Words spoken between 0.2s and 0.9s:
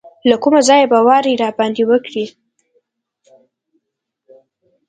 له کومه ځایه